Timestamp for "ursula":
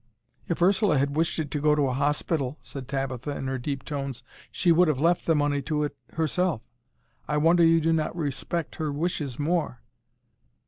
0.63-0.97